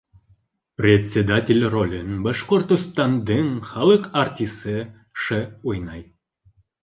[0.83, 4.75] Председатель ролен Башҡортостандың халыҡ артисы
[5.27, 5.41] Ш.
[5.73, 6.03] уйнай